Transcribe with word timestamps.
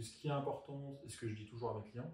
que 0.00 0.06
ce 0.06 0.12
qui 0.18 0.28
est 0.28 0.32
important, 0.32 0.98
et 1.04 1.08
ce 1.10 1.18
que 1.18 1.28
je 1.28 1.34
dis 1.34 1.44
toujours 1.46 1.70
à 1.70 1.74
mes 1.78 1.88
clients, 1.90 2.12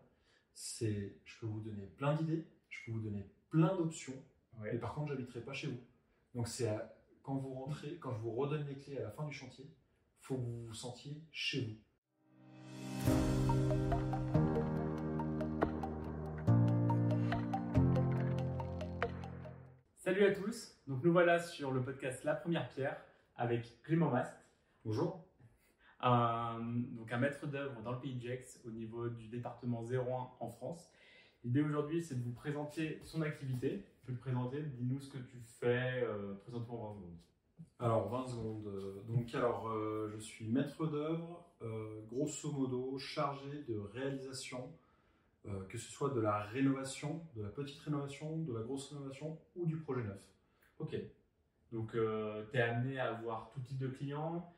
c'est 0.55 1.17
je 1.25 1.39
peux 1.41 1.47
vous 1.47 1.61
donner 1.61 1.87
plein 1.87 2.15
d'idées, 2.15 2.45
je 2.69 2.85
peux 2.85 2.93
vous 2.93 3.01
donner 3.01 3.25
plein 3.51 3.75
d'options, 3.77 4.15
Ouais. 4.61 4.73
mais 4.73 4.79
par 4.79 4.95
contre, 4.95 5.09
j'habiterai 5.13 5.41
pas 5.43 5.53
chez 5.53 5.67
vous. 5.69 5.79
Donc 6.35 6.49
c'est 6.49 6.69
quand 7.23 7.37
vous 7.37 7.53
rentrez, 7.55 7.97
quand 7.99 8.13
je 8.15 8.19
vous 8.21 8.33
redonne 8.33 8.67
les 8.67 8.77
clés 8.77 8.97
à 8.99 9.03
la 9.03 9.11
fin 9.11 9.27
du 9.27 9.33
chantier, 9.35 9.67
faut 10.21 10.37
que 10.37 10.41
vous 10.41 10.67
vous 10.67 10.75
sentiez 10.75 11.21
chez 11.31 11.61
vous. 11.63 11.77
Salut 19.99 20.25
à 20.25 20.33
tous. 20.35 20.77
Donc 20.87 21.03
nous 21.03 21.13
voilà 21.13 21.39
sur 21.41 21.73
le 21.73 21.83
podcast 21.83 22.25
La 22.25 22.35
Première 22.35 22.69
Pierre 22.69 22.97
avec 23.37 23.83
Clément 23.83 24.11
Mast, 24.11 24.35
Bonjour. 24.85 25.26
Un, 26.01 26.61
donc 26.93 27.13
un 27.13 27.19
maître 27.19 27.47
d'œuvre 27.47 27.81
dans 27.83 27.93
le 27.93 28.01
pays 28.01 28.15
de 28.15 28.21
Gex 28.23 28.61
au 28.67 28.71
niveau 28.71 29.09
du 29.09 29.29
département 29.29 29.83
01 29.83 30.29
en 30.41 30.51
France. 30.51 30.91
L'idée 31.45 31.63
aujourd'hui, 31.63 32.03
c'est 32.03 32.17
de 32.17 32.23
vous 32.25 32.33
présenter 32.33 33.01
son 33.05 33.23
activité. 33.23 33.85
Tu 34.01 34.07
peux 34.07 34.13
te 34.13 34.21
présenter, 34.21 34.63
dis-nous 34.63 35.01
ce 35.01 35.11
que 35.11 35.19
tu 35.19 35.39
fais, 35.61 36.03
euh, 36.03 36.35
présente-toi 36.43 36.75
en 36.77 36.95
20 36.95 36.95
secondes. 36.95 37.17
Alors 37.79 38.09
20 38.09 38.27
secondes. 38.27 38.67
Euh, 38.67 39.03
Donc 39.09 39.35
alors 39.35 39.69
euh, 39.69 40.11
je 40.15 40.19
suis 40.19 40.47
maître 40.47 40.87
d'œuvre, 40.87 41.45
euh, 41.63 42.01
grosso 42.11 42.51
modo 42.53 42.99
chargé 42.99 43.65
de 43.69 43.79
réalisation, 43.79 44.73
euh, 45.47 45.65
que 45.69 45.79
ce 45.79 45.91
soit 45.91 46.11
de 46.11 46.21
la 46.21 46.43
rénovation, 46.43 47.23
de 47.37 47.43
la 47.43 47.49
petite 47.49 47.79
rénovation, 47.81 48.39
de 48.39 48.53
la 48.53 48.61
grosse 48.63 48.93
rénovation 48.93 49.39
ou 49.55 49.67
du 49.67 49.77
projet 49.77 50.03
neuf. 50.03 50.21
Ok. 50.79 50.97
Donc 51.73 51.93
tu 51.93 52.57
es 52.57 52.61
amené 52.61 52.99
à 52.99 53.17
avoir 53.17 53.51
tout 53.51 53.61
type 53.61 53.79
de 53.79 53.89
clients 53.89 54.55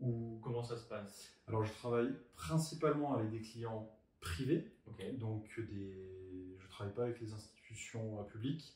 ou 0.00 0.38
comment 0.42 0.62
ça 0.62 0.76
se 0.76 0.86
passe? 0.86 1.34
Alors 1.46 1.64
je 1.64 1.72
travaille 1.72 2.12
principalement 2.34 3.14
avec 3.14 3.30
des 3.30 3.40
clients 3.40 3.90
privés, 4.20 4.72
donc 5.14 5.60
des... 5.60 6.56
je 6.58 6.68
travaille 6.68 6.94
pas 6.94 7.04
avec 7.04 7.20
les 7.20 7.32
institutions 7.32 8.20
euh, 8.20 8.24
publiques. 8.24 8.74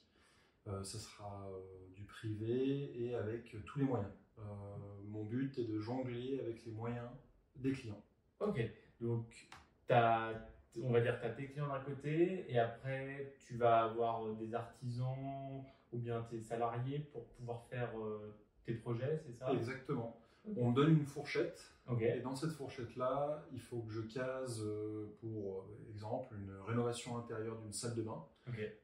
Euh, 0.68 0.84
ça 0.84 0.98
sera 1.00 1.48
euh, 1.50 1.88
du 1.92 2.04
privé 2.04 2.92
et 3.02 3.16
avec 3.16 3.56
tous 3.66 3.80
les 3.80 3.84
moyens. 3.84 4.12
Euh, 4.38 4.42
mon 5.08 5.24
but 5.24 5.58
est 5.58 5.64
de 5.64 5.80
jongler 5.80 6.38
avec 6.38 6.64
les 6.64 6.70
moyens 6.70 7.08
des 7.56 7.72
clients. 7.72 8.00
Ok, 8.38 8.60
donc 9.00 9.48
on 9.90 10.90
va 10.90 11.00
dire 11.00 11.18
tu 11.20 11.26
as 11.26 11.30
tes 11.30 11.48
clients 11.48 11.68
d'un 11.68 11.80
côté 11.80 12.50
et 12.50 12.58
après 12.58 13.34
tu 13.40 13.56
vas 13.56 13.84
avoir 13.84 14.32
des 14.34 14.54
artisans 14.54 15.64
ou 15.92 15.98
bien 15.98 16.22
tes 16.22 16.40
salariés 16.40 17.00
pour 17.12 17.26
pouvoir 17.30 17.66
faire 17.66 17.92
tes 18.64 18.74
projets, 18.74 19.20
c'est 19.26 19.32
ça? 19.32 19.52
Exactement. 19.52 20.16
On 20.56 20.70
me 20.70 20.74
donne 20.74 20.90
une 20.98 21.06
fourchette 21.06 21.68
et 22.00 22.20
dans 22.20 22.34
cette 22.36 22.52
fourchette-là, 22.52 23.44
il 23.52 23.60
faut 23.60 23.80
que 23.82 23.92
je 23.92 24.00
case, 24.02 24.62
euh, 24.64 25.06
pour 25.20 25.60
euh, 25.62 25.90
exemple, 25.90 26.34
une 26.36 26.52
rénovation 26.66 27.16
intérieure 27.18 27.60
d'une 27.60 27.72
salle 27.72 27.94
de 27.94 28.02
bain, 28.02 28.24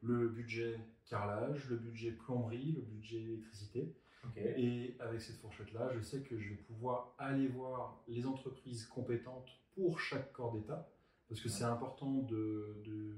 le 0.02 0.28
budget 0.28 0.78
carrelage, 1.06 1.68
le 1.70 1.76
budget 1.76 2.10
plomberie, 2.12 2.72
le 2.72 2.82
budget 2.82 3.20
électricité. 3.22 3.94
Et 4.36 4.96
avec 5.00 5.22
cette 5.22 5.36
fourchette-là, 5.36 5.90
je 5.94 6.00
sais 6.00 6.22
que 6.22 6.38
je 6.38 6.50
vais 6.50 6.56
pouvoir 6.56 7.14
aller 7.18 7.46
voir 7.48 8.02
les 8.08 8.26
entreprises 8.26 8.84
compétentes 8.86 9.48
pour 9.74 10.00
chaque 10.00 10.32
corps 10.32 10.52
d'État, 10.52 10.90
parce 11.28 11.40
que 11.40 11.48
Ouais. 11.48 11.54
c'est 11.54 11.64
important 11.64 12.14
de, 12.22 12.76
de, 12.84 13.14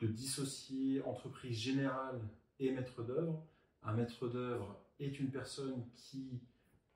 de 0.00 0.06
dissocier 0.06 1.02
entreprise 1.02 1.58
générale 1.58 2.20
et 2.60 2.70
maître 2.70 3.02
d'œuvre. 3.02 3.44
Un 3.82 3.94
maître 3.94 4.28
d'œuvre 4.28 4.78
est 5.00 5.18
une 5.18 5.30
personne 5.30 5.86
qui 5.94 6.40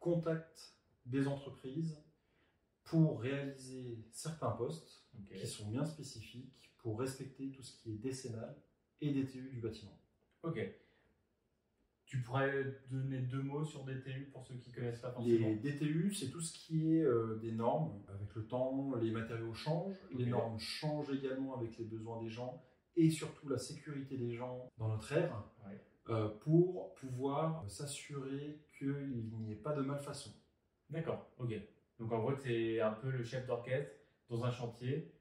contacte 0.05 0.77
des 1.07 1.27
entreprises 1.27 1.99
pour 2.85 3.23
réaliser 3.23 4.05
certains 4.13 4.51
postes 4.51 5.09
qui 5.33 5.47
sont 5.47 5.71
bien 5.71 5.87
spécifiques 5.87 6.71
pour 6.77 7.01
respecter 7.01 7.51
tout 7.51 7.63
ce 7.63 7.73
qui 7.79 7.93
est 7.93 7.97
décennal 7.97 8.55
et 9.01 9.15
DTU 9.15 9.49
du 9.49 9.61
bâtiment. 9.61 9.99
Ok. 10.43 10.61
Tu 12.05 12.21
pourrais 12.21 12.83
donner 12.91 13.21
deux 13.21 13.43
mots 13.43 13.65
sur 13.65 13.85
DTU 13.85 14.29
pour 14.31 14.47
ceux 14.47 14.57
qui 14.57 14.71
connaissent 14.73 15.01
pas 15.01 15.11
forcément 15.11 15.49
Les 15.49 15.57
DTU, 15.57 16.13
c'est 16.13 16.29
tout 16.31 16.43
ce 16.43 16.53
qui 16.53 16.93
est 16.93 17.03
euh, 17.03 17.39
des 17.41 17.53
normes. 17.53 18.03
Avec 18.09 18.35
le 18.35 18.47
temps, 18.47 18.95
les 18.97 19.11
matériaux 19.11 19.55
changent, 19.55 19.97
les 20.15 20.27
normes 20.27 20.59
changent 20.59 21.11
également 21.11 21.57
avec 21.57 21.79
les 21.79 21.87
besoins 21.87 22.23
des 22.23 22.29
gens 22.29 22.63
et 22.95 23.09
surtout 23.09 23.49
la 23.49 23.57
sécurité 23.59 24.19
des 24.19 24.35
gens 24.35 24.71
dans 24.77 24.89
notre 24.89 25.11
ère 25.13 25.45
Ouais. 25.67 25.81
Euh, 26.09 26.29
pour 26.29 26.95
pouvoir 26.95 27.65
s'assurer 27.69 28.61
qu'il 28.79 29.29
n'y 29.33 29.53
ait 29.53 29.57
pas 29.57 29.73
de 29.75 29.83
malfaçon. 29.83 30.31
D'accord, 30.91 31.31
ok. 31.39 31.55
Donc 31.99 32.13
en 32.13 32.19
gros, 32.21 32.35
tu 32.35 32.53
es 32.53 32.81
un 32.81 32.93
peu 32.93 33.11
le 33.11 33.23
chef 33.23 33.47
d'orchestre 33.47 33.91
dans 34.29 34.45
un 34.45 34.51
chantier 34.51 35.13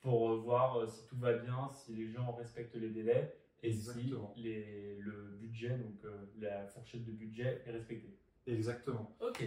pour 0.00 0.36
voir 0.40 0.76
euh, 0.78 0.86
si 0.86 1.06
tout 1.06 1.16
va 1.18 1.34
bien, 1.34 1.68
si 1.72 1.94
les 1.94 2.08
gens 2.08 2.32
respectent 2.32 2.76
les 2.76 2.90
délais 2.90 3.36
et 3.62 3.68
Exactement. 3.70 4.32
si 4.34 4.42
les, 4.42 4.96
le 4.98 5.36
budget, 5.40 5.76
donc 5.78 6.04
euh, 6.04 6.24
la 6.38 6.66
fourchette 6.66 7.04
de 7.04 7.12
budget 7.12 7.62
est 7.66 7.70
respectée. 7.70 8.18
Exactement. 8.46 9.14
Ok. 9.20 9.44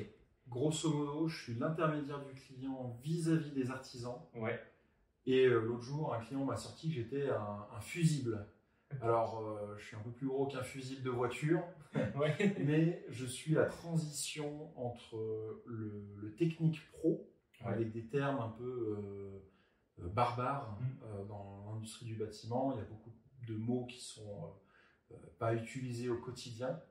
Grosso 0.47 0.93
modo, 0.93 1.27
je 1.27 1.43
suis 1.43 1.55
l'intermédiaire 1.55 2.23
du 2.23 2.33
client 2.33 2.97
vis-à-vis 3.01 3.51
des 3.51 3.71
artisans. 3.71 4.21
Ouais. 4.35 4.59
Et 5.25 5.45
euh, 5.47 5.59
l'autre 5.59 5.81
jour, 5.81 6.13
un 6.13 6.19
client 6.23 6.45
m'a 6.45 6.55
sorti 6.55 6.89
que 6.89 6.95
j'étais 6.95 7.29
un, 7.29 7.65
un 7.75 7.81
fusible. 7.81 8.45
Alors, 9.01 9.39
euh, 9.39 9.75
je 9.77 9.85
suis 9.87 9.95
un 9.95 9.99
peu 10.01 10.11
plus 10.11 10.27
gros 10.27 10.47
qu'un 10.47 10.63
fusible 10.63 11.03
de 11.03 11.09
voiture. 11.09 11.61
ouais. 12.15 12.55
Mais 12.59 13.05
je 13.09 13.25
suis 13.25 13.53
la 13.53 13.65
transition 13.65 14.71
entre 14.77 15.17
le, 15.65 16.13
le 16.17 16.35
technique 16.35 16.79
pro, 16.91 17.29
Ouais. 17.61 17.71
avec 17.71 17.91
des 17.93 18.05
termes 18.07 18.39
un 18.39 18.49
peu 18.49 18.63
euh, 19.99 20.03
euh, 20.03 20.09
barbares 20.09 20.77
Mm. 20.81 20.85
euh, 21.05 21.23
dans 21.25 21.71
l'industrie 21.71 22.05
du 22.05 22.15
bâtiment. 22.15 22.73
Il 22.73 22.79
y 22.79 22.81
a 22.81 22.85
beaucoup 22.85 23.11
de 23.47 23.55
mots 23.55 23.85
qui 23.85 24.01
sont 24.01 24.53
pas 25.39 25.53
utilisés 25.55 26.09
au 26.09 26.17
quotidien. 26.19 26.81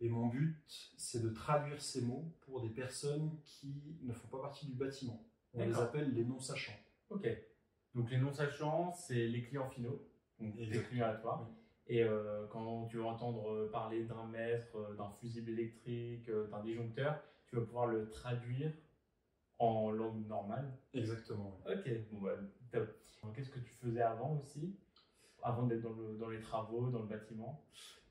Et 0.00 0.08
mon 0.08 0.26
but, 0.26 0.56
c'est 0.96 1.22
de 1.22 1.28
traduire 1.30 1.80
ces 1.80 2.00
mots 2.02 2.24
pour 2.40 2.60
des 2.62 2.68
personnes 2.70 3.30
qui 3.44 3.98
ne 4.02 4.12
font 4.12 4.26
pas 4.28 4.40
partie 4.40 4.66
du 4.66 4.74
bâtiment. 4.74 5.24
On 5.54 5.64
les 5.64 5.76
appelle 5.78 6.12
les 6.14 6.24
non-sachants. 6.24 6.78
Ok. 7.10 7.28
Donc 7.94 8.10
les 8.10 8.18
non-sachants, 8.18 8.92
c'est 8.94 9.28
les 9.28 9.42
clients 9.42 9.68
finaux, 9.70 10.02
donc 10.40 10.56
clients 10.88 11.06
à 11.08 11.14
toi. 11.14 11.48
Et 11.86 12.02
euh, 12.04 12.46
quand 12.50 12.86
tu 12.86 12.98
vas 12.98 13.04
entendre 13.06 13.50
euh, 13.50 13.70
parler 13.70 14.04
d'un 14.04 14.26
mètre, 14.26 14.76
euh, 14.76 14.94
d'un 14.94 15.10
fusible 15.20 15.50
électrique, 15.50 16.30
d'un 16.50 16.62
disjoncteur, 16.62 17.20
tu 17.46 17.56
vas 17.56 17.62
pouvoir 17.62 17.86
le 17.86 18.08
traduire 18.10 18.72
en 19.58 19.90
langue 19.90 20.26
normale. 20.26 20.70
Exactement. 20.94 21.58
oui. 21.66 21.72
Ok, 21.74 21.90
bon 22.12 22.20
bah 22.20 22.36
top. 22.70 22.88
Qu'est-ce 23.34 23.50
que 23.50 23.58
tu 23.58 23.72
faisais 23.74 24.02
avant 24.02 24.36
aussi 24.36 24.76
Avant 25.42 25.66
d'être 25.66 25.82
dans, 25.82 25.92
le- 25.94 26.16
dans 26.18 26.28
les 26.28 26.40
travaux, 26.40 26.88
dans 26.90 27.00
le 27.00 27.08
bâtiment? 27.08 27.64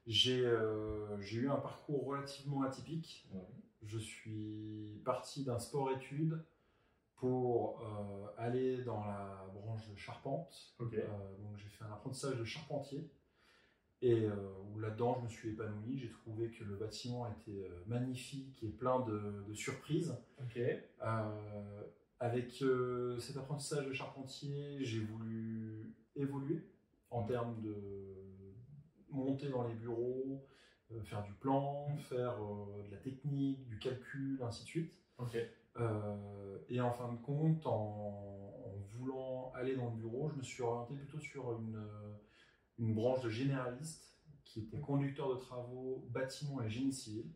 J'ai 0.06 0.46
euh, 0.46 1.18
eu 1.22 1.50
un 1.50 1.58
parcours 1.58 2.06
relativement 2.06 2.62
atypique. 2.64 3.28
Ouais. 3.34 3.42
Je 3.84 3.98
suis 4.00 5.02
parti 5.06 5.44
d'un 5.44 5.60
sport-études 5.60 6.44
pour 7.18 7.82
euh, 7.82 8.28
aller 8.38 8.84
dans 8.84 9.04
la 9.04 9.46
branche 9.54 9.88
de 9.90 9.96
charpente. 9.96 10.76
Euh, 10.80 10.86
donc 11.40 11.58
j'ai 11.58 11.68
fait 11.68 11.84
un 11.84 11.92
apprentissage 11.92 12.38
de 12.38 12.44
charpentier. 12.46 13.10
Et 14.04 14.26
euh, 14.26 14.36
où 14.72 14.80
là-dedans, 14.80 15.16
je 15.18 15.24
me 15.24 15.28
suis 15.28 15.50
épanoui. 15.50 15.98
J'ai 15.98 16.12
trouvé 16.12 16.52
que 16.52 16.64
le 16.64 16.76
bâtiment 16.76 17.28
était 17.32 17.68
magnifique 17.88 18.64
et 18.64 18.70
plein 18.70 19.00
de, 19.00 19.44
de 19.48 19.54
surprises. 19.54 20.16
Avec 22.20 22.64
cet 23.20 23.38
apprentissage 23.38 23.88
de 23.88 23.94
charpentier, 23.94 24.78
j'ai 24.84 25.00
voulu 25.00 25.96
évoluer 26.16 26.68
en 27.10 27.24
termes 27.24 27.60
de 27.62 27.76
monter 29.10 29.50
dans 29.50 29.68
les 29.68 29.74
bureaux, 29.74 30.44
faire 31.04 31.24
du 31.24 31.34
plan, 31.34 31.88
Mm. 31.90 31.98
faire 31.98 32.38
de 32.38 32.92
la 32.92 32.98
technique, 32.98 33.68
du 33.68 33.80
calcul, 33.80 34.40
ainsi 34.44 34.64
de 34.64 34.68
suite. 34.68 34.94
Euh, 35.80 36.58
et 36.70 36.82
en 36.82 36.92
fin 36.92 37.12
de 37.12 37.18
compte, 37.18 37.66
en, 37.66 37.72
en 38.66 38.76
voulant 38.94 39.52
aller 39.56 39.76
dans 39.76 39.90
le 39.90 39.96
bureau, 39.96 40.30
je 40.30 40.36
me 40.36 40.44
suis 40.44 40.64
orienté 40.64 40.96
plutôt 40.96 41.20
sur 41.20 41.60
une, 41.60 41.76
euh, 41.76 42.16
une 42.80 42.94
branche 42.96 43.22
de 43.22 43.30
généraliste 43.30 44.18
qui 44.44 44.62
était 44.62 44.80
conducteur 44.80 45.30
de 45.30 45.40
travaux, 45.40 46.08
bâtiment 46.10 46.62
et 46.62 46.70
génie 46.70 46.94
civil. 46.94 47.32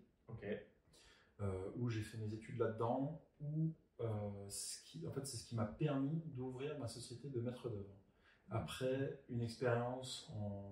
Euh, 1.41 1.71
où 1.75 1.89
j'ai 1.89 2.01
fait 2.01 2.17
mes 2.19 2.31
études 2.33 2.59
là-dedans, 2.59 3.19
où 3.39 3.73
euh, 3.99 4.05
ce 4.47 4.83
qui, 4.83 5.07
en 5.07 5.11
fait, 5.11 5.25
c'est 5.25 5.37
ce 5.37 5.45
qui 5.45 5.55
m'a 5.55 5.65
permis 5.65 6.21
d'ouvrir 6.35 6.77
ma 6.77 6.87
société 6.87 7.29
de 7.29 7.41
maître 7.41 7.67
d'œuvre. 7.67 7.97
Après 8.49 9.23
une 9.29 9.41
expérience 9.41 10.29
en 10.35 10.69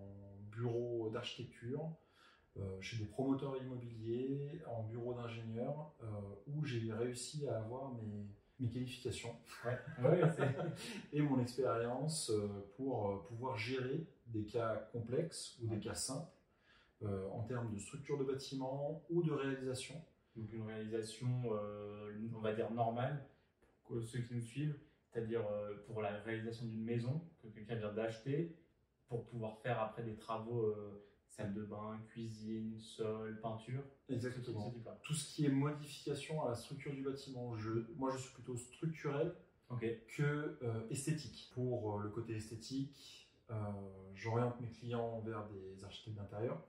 bureau 0.51 1.09
d'architecture, 1.09 1.91
chez 2.81 2.97
des 2.97 3.05
promoteurs 3.05 3.55
immobiliers, 3.61 4.61
en 4.67 4.83
bureau 4.83 5.13
d'ingénieur, 5.13 5.91
euh, 6.03 6.05
où 6.47 6.63
j'ai 6.65 6.91
réussi 6.91 7.47
à 7.47 7.57
avoir 7.59 7.91
mes, 7.93 8.25
mes 8.59 8.69
qualifications 8.69 9.35
Ouais. 9.65 9.77
Ouais, 10.03 10.21
c'est- 10.35 10.55
et 11.17 11.21
mon 11.21 11.39
expérience 11.39 12.29
euh, 12.31 12.47
pour 12.77 13.09
euh, 13.09 13.17
pouvoir 13.27 13.57
gérer 13.57 14.05
des 14.27 14.43
cas 14.45 14.75
complexes 14.91 15.57
ou 15.61 15.67
des 15.67 15.79
cas 15.79 15.93
simples 15.95 16.31
euh, 17.03 17.27
en 17.29 17.41
termes 17.43 17.73
de 17.73 17.79
structure 17.79 18.17
de 18.17 18.23
bâtiment 18.25 19.01
ou 19.09 19.23
de 19.23 19.31
réalisation. 19.31 19.95
Donc 20.35 20.51
une 20.53 20.63
réalisation, 20.67 21.27
euh, 21.51 22.11
on 22.35 22.39
va 22.39 22.53
dire 22.53 22.71
normale, 22.71 23.25
que 23.87 24.01
ceux 24.01 24.19
qui 24.19 24.35
nous 24.35 24.41
suivent, 24.41 24.77
c'est-à-dire 25.11 25.41
euh, 25.51 25.73
pour 25.87 26.01
la 26.01 26.11
réalisation 26.19 26.65
d'une 26.65 26.83
maison 26.83 27.21
que 27.41 27.47
quelqu'un 27.47 27.75
vient 27.75 27.91
d'acheter, 27.93 28.55
pour 29.07 29.25
pouvoir 29.25 29.57
faire 29.59 29.79
après 29.81 30.03
des 30.03 30.15
travaux, 30.15 30.67
euh, 30.67 31.01
salle 31.39 31.53
de 31.53 31.63
bain, 31.63 31.99
cuisine, 32.09 32.77
sol, 32.79 33.39
peinture. 33.41 33.83
Exactement. 34.09 34.73
Tout 35.03 35.13
ce 35.13 35.33
qui 35.33 35.45
est 35.45 35.49
modification 35.49 36.43
à 36.43 36.49
la 36.49 36.55
structure 36.55 36.93
du 36.93 37.01
bâtiment, 37.01 37.55
je, 37.55 37.71
moi 37.95 38.11
je 38.11 38.17
suis 38.17 38.33
plutôt 38.33 38.57
structurel 38.57 39.33
que 40.07 40.57
euh, 40.63 40.89
esthétique. 40.89 41.51
Pour 41.53 41.99
euh, 41.99 42.03
le 42.03 42.09
côté 42.09 42.35
esthétique, 42.35 43.29
euh, 43.51 43.55
j'oriente 44.15 44.59
mes 44.59 44.69
clients 44.69 45.19
vers 45.21 45.47
des 45.49 45.83
architectes 45.83 46.17
d'intérieur, 46.17 46.61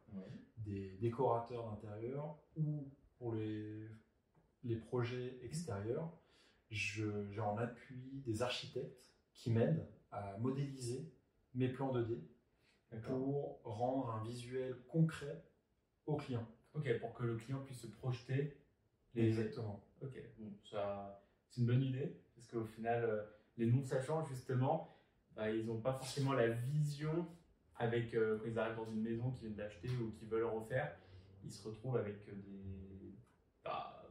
des 0.58 0.96
décorateurs 1.00 1.68
d'intérieur 1.70 2.38
ou 2.56 2.88
pour 3.18 3.34
les, 3.34 3.88
les 4.64 4.76
projets 4.76 5.38
extérieurs, 5.42 6.12
j'ai 6.70 7.40
en 7.40 7.58
appui 7.58 8.22
des 8.24 8.42
architectes 8.42 9.12
qui 9.34 9.50
m'aident 9.50 9.86
à 10.12 10.36
modéliser 10.38 11.12
mes 11.54 11.68
plans 11.68 11.92
2D 11.92 12.18
D'accord. 12.18 12.39
Pour 12.98 13.60
rendre 13.64 14.10
un 14.10 14.24
visuel 14.24 14.76
concret 14.88 15.42
au 16.06 16.16
client. 16.16 16.46
Ok, 16.74 16.88
pour 17.00 17.14
que 17.14 17.24
le 17.24 17.36
client 17.36 17.60
puisse 17.60 17.80
se 17.80 17.86
projeter. 17.86 18.56
Les... 19.14 19.28
Exactement. 19.28 19.84
Ok, 20.00 20.20
bon, 20.38 20.52
ça, 20.64 21.24
c'est 21.48 21.60
une 21.60 21.66
bonne 21.66 21.82
idée, 21.82 22.20
parce 22.34 22.46
qu'au 22.46 22.64
final, 22.64 23.04
euh, 23.04 23.22
les 23.56 23.66
non-sachants, 23.66 24.24
justement, 24.24 24.96
bah, 25.34 25.50
ils 25.50 25.66
n'ont 25.66 25.80
pas 25.80 25.92
forcément 25.92 26.32
la 26.32 26.48
vision 26.48 27.26
avec, 27.76 28.14
euh, 28.14 28.38
quand 28.38 28.46
ils 28.46 28.58
arrivent 28.58 28.76
dans 28.76 28.90
une 28.90 29.02
maison 29.02 29.30
qu'ils 29.30 29.48
viennent 29.48 29.56
d'acheter 29.56 29.88
ou 30.00 30.10
qu'ils 30.12 30.28
veulent 30.28 30.44
refaire, 30.44 30.96
ils 31.44 31.50
se 31.50 31.66
retrouvent 31.66 31.96
avec 31.96 32.16
euh, 32.28 32.32
des. 32.34 33.14
bah, 33.64 34.08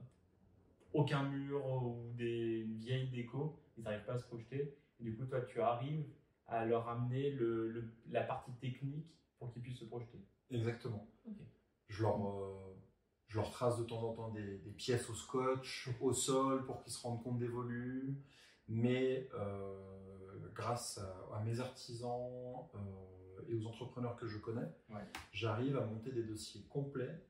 aucun 0.94 1.24
mur 1.30 1.66
ou 1.66 2.12
des 2.16 2.62
une 2.62 2.78
vieille 2.80 3.10
déco, 3.10 3.60
ils 3.78 3.84
n'arrivent 3.84 4.06
pas 4.06 4.14
à 4.14 4.20
se 4.20 4.26
projeter. 4.26 4.76
Et 5.00 5.04
du 5.04 5.16
coup, 5.16 5.26
toi, 5.26 5.42
tu 5.42 5.62
arrives 5.62 6.10
à 6.50 6.66
leur 6.66 6.88
amener 6.90 7.32
le, 7.32 7.70
le- 7.70 7.94
la 8.10 8.24
partie 8.24 8.52
technique 8.54 9.08
pour 9.38 9.52
qu'ils 9.52 9.62
puissent 9.62 9.80
se 9.80 9.86
projeter. 9.86 10.20
Exactement. 10.52 11.08
Ok. 11.28 11.36
Je, 11.88 12.04
leur, 12.04 12.28
euh, 12.28 12.76
je 13.28 13.38
leur 13.38 13.50
trace 13.52 13.78
de 13.80 13.84
temps 13.84 14.02
en 14.04 14.14
temps 14.14 14.30
des, 14.30 14.58
des 14.60 14.72
pièces 14.72 15.10
au 15.10 15.14
scotch, 15.16 15.90
au 16.02 16.14
sol, 16.14 16.66
pour 16.66 16.82
qu'ils 16.82 16.92
se 16.94 17.02
rendent 17.02 17.24
compte 17.24 17.40
des 17.40 17.48
volumes. 17.48 18.22
Mais 18.68 19.30
euh, 19.34 20.50
grâce 20.54 20.98
à, 21.00 21.36
à 21.38 21.44
mes 21.44 21.60
artisans 21.60 22.68
euh, 22.76 23.42
et 23.48 23.56
aux 23.56 23.66
entrepreneurs 23.66 24.16
que 24.16 24.28
je 24.28 24.38
connais, 24.38 24.68
Ouais. 24.90 25.02
j'arrive 25.32 25.78
à 25.78 25.86
monter 25.86 26.12
des 26.12 26.24
dossiers 26.24 26.64
complets 26.70 27.26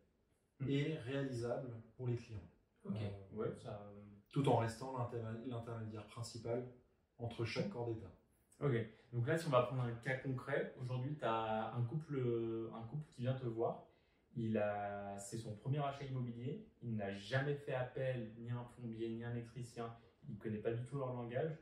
Mm. 0.62 0.70
et 0.70 0.94
réalisables 0.98 1.72
pour 1.96 2.08
les 2.08 2.18
clients. 2.18 2.44
Ok, 2.84 2.96
ouais, 3.32 3.54
ça. 3.64 3.90
Tout 4.30 4.46
en 4.50 4.58
restant 4.58 4.98
l'intermé- 4.98 5.46
l'intermédiaire 5.48 6.06
principal 6.08 6.68
entre 7.18 7.46
chaque 7.46 7.70
corps 7.70 7.88
d'État. 7.88 8.12
Ok, 8.62 8.74
donc 9.14 9.26
là, 9.26 9.38
si 9.38 9.48
on 9.48 9.52
va 9.52 9.64
prendre 9.64 9.84
un 9.84 9.92
cas 10.04 10.16
concret, 10.16 10.76
aujourd'hui, 10.82 11.16
tu 11.16 11.24
as 11.24 11.74
un 11.74 11.82
couple, 11.84 12.20
un 12.76 12.82
couple 12.88 13.06
qui 13.08 13.22
vient 13.22 13.34
te 13.34 13.46
voir. 13.46 13.86
Il 14.36 14.58
a, 14.58 15.18
c'est 15.18 15.38
son 15.38 15.56
premier 15.56 15.80
achat 15.80 16.04
immobilier. 16.04 16.68
Il 16.82 16.98
n'a 16.98 17.14
jamais 17.14 17.56
fait 17.56 17.74
appel 17.74 18.34
ni 18.38 18.50
à 18.52 18.58
un 18.58 18.68
plombier 18.76 19.10
ni 19.10 19.24
à 19.24 19.30
un 19.30 19.32
électricien. 19.32 19.96
Il 20.28 20.36
ne 20.36 20.40
connaît 20.40 20.58
pas 20.58 20.72
du 20.72 20.86
tout 20.86 20.98
leur 20.98 21.14
langage. 21.14 21.58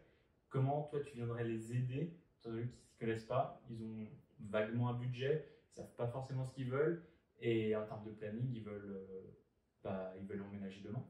Comment 0.50 0.88
toi, 0.90 1.00
tu 1.06 1.16
viendrais 1.16 1.44
les 1.44 1.74
aider, 1.76 2.18
étant 2.40 2.50
donné 2.50 2.64
qu'ils 2.64 2.80
ne 2.96 3.00
connaissent 3.00 3.26
pas 3.26 3.62
Ils 3.70 3.84
ont 3.84 4.08
vaguement 4.40 4.90
un 4.90 4.94
budget, 4.94 5.48
ils 5.68 5.80
ne 5.80 5.84
savent 5.84 5.96
pas 5.96 6.08
forcément 6.08 6.46
ce 6.46 6.54
qu'ils 6.54 6.70
veulent. 6.70 7.04
Et 7.40 7.76
en 7.76 7.86
termes 7.86 8.06
de 8.06 8.12
planning, 8.12 8.52
ils 8.52 8.64
veulent, 8.64 8.92
euh, 8.92 9.38
bah, 9.84 10.14
ils 10.20 10.26
veulent 10.26 10.42
emménager 10.42 10.82
demain. 10.82 11.06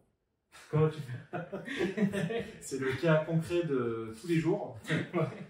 Comment 0.69 0.89
tu 0.89 0.99
fais 0.99 2.45
C'est 2.61 2.79
le 2.79 2.91
cas 3.01 3.23
concret 3.23 3.63
de 3.63 4.13
tous 4.19 4.27
les 4.27 4.35
jours, 4.35 4.77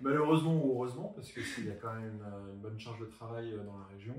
malheureusement 0.02 0.64
ou 0.64 0.74
heureusement, 0.74 1.12
parce 1.16 1.32
que 1.32 1.42
s'il 1.42 1.66
y 1.66 1.72
a 1.72 1.76
quand 1.76 1.94
même 1.94 2.22
une, 2.22 2.54
une 2.54 2.60
bonne 2.60 2.80
charge 2.80 3.00
de 3.00 3.06
travail 3.06 3.54
euh, 3.54 3.64
dans 3.64 3.78
la 3.80 3.86
région. 3.86 4.16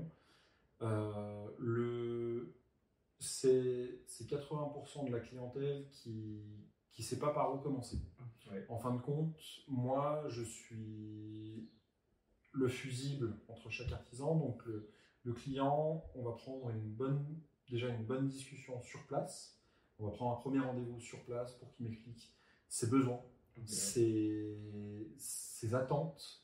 Euh, 0.81 1.47
le, 1.57 2.53
c'est, 3.19 4.01
c'est 4.07 4.29
80% 4.29 5.07
de 5.07 5.11
la 5.11 5.19
clientèle 5.19 5.87
qui 5.91 6.41
ne 6.97 7.03
sait 7.03 7.19
pas 7.19 7.33
par 7.33 7.53
où 7.53 7.57
commencer. 7.57 7.97
Ouais. 8.51 8.65
En 8.69 8.77
fin 8.77 8.93
de 8.93 9.01
compte, 9.01 9.37
moi, 9.67 10.23
je 10.27 10.41
suis 10.41 11.69
le 12.51 12.67
fusible 12.67 13.37
entre 13.47 13.69
chaque 13.69 13.91
artisan. 13.91 14.35
Donc, 14.35 14.65
le, 14.65 14.89
le 15.23 15.33
client, 15.33 16.03
on 16.15 16.23
va 16.23 16.31
prendre 16.31 16.69
une 16.69 16.89
bonne, 16.89 17.25
déjà 17.69 17.87
une 17.87 18.05
bonne 18.05 18.27
discussion 18.27 18.81
sur 18.81 19.05
place. 19.05 19.58
On 19.99 20.05
va 20.05 20.11
prendre 20.11 20.37
un 20.37 20.41
premier 20.41 20.59
rendez-vous 20.59 20.99
sur 20.99 21.19
place 21.25 21.53
pour 21.55 21.69
qu'il 21.73 21.85
m'explique 21.85 22.33
ses 22.69 22.87
besoins, 22.87 23.21
ses, 23.65 24.57
ses 25.17 25.75
attentes 25.75 26.43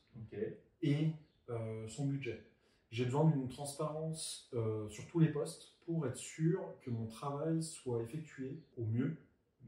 et 0.82 1.10
euh, 1.48 1.88
son 1.88 2.06
budget. 2.06 2.44
J'ai 2.90 3.04
besoin 3.04 3.24
d'une 3.30 3.48
transparence 3.48 4.50
euh, 4.54 4.88
sur 4.88 5.06
tous 5.06 5.20
les 5.20 5.28
postes 5.28 5.74
pour 5.84 6.06
être 6.06 6.16
sûr 6.16 6.60
que 6.82 6.90
mon 6.90 7.06
travail 7.06 7.62
soit 7.62 8.02
effectué 8.02 8.62
au 8.76 8.84
mieux 8.84 9.16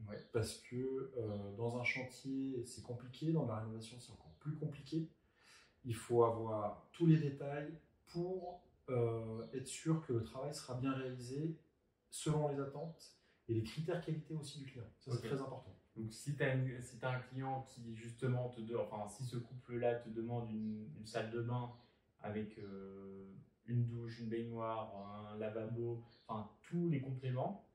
Ouais. 0.07 0.15
parce 0.31 0.59
que 0.59 1.11
euh, 1.17 1.51
dans 1.57 1.77
un 1.77 1.83
chantier, 1.83 2.63
c'est 2.65 2.81
compliqué, 2.81 3.33
dans 3.33 3.45
la 3.45 3.57
rénovation, 3.57 3.97
c'est 3.99 4.13
encore 4.13 4.31
plus 4.39 4.55
compliqué. 4.55 5.09
Il 5.83 5.93
faut 5.93 6.23
avoir 6.23 6.87
tous 6.93 7.05
les 7.05 7.17
détails 7.17 7.73
pour 8.07 8.61
être 9.53 9.67
sûr 9.67 10.03
que 10.07 10.13
le 10.13 10.23
travail 10.23 10.55
sera 10.55 10.73
bien 10.75 10.93
réalisé 10.93 11.55
selon 12.09 12.47
les 12.47 12.59
attentes 12.59 13.18
et 13.49 13.53
les 13.55 13.63
critères 13.63 14.01
qualité 14.05 14.35
aussi 14.35 14.59
du 14.59 14.65
client. 14.65 14.85
Ça, 14.99 15.11
Ok. 15.11 15.17
c'est 15.21 15.27
très 15.27 15.41
important. 15.41 15.75
Donc, 15.95 16.13
si 16.13 16.35
tu 16.35 16.43
as, 16.43 16.55
si 16.81 16.97
as 17.03 17.09
un 17.09 17.19
client 17.19 17.63
qui, 17.67 17.95
justement, 17.95 18.49
te 18.49 18.61
de, 18.61 18.75
enfin, 18.77 19.07
si 19.09 19.23
ce 19.25 19.37
couple-là 19.37 19.95
te 19.95 20.09
demande 20.09 20.49
une, 20.51 20.87
une 20.97 21.05
salle 21.05 21.31
de 21.31 21.41
bain 21.41 21.71
avec 22.21 22.57
euh, 22.59 23.25
une 23.65 23.85
douche, 23.85 24.19
une 24.19 24.29
baignoire, 24.29 24.95
un 25.33 25.37
lavabo, 25.37 26.03
enfin, 26.27 26.49
tous 26.61 26.89
les 26.89 27.01
compléments, 27.01 27.65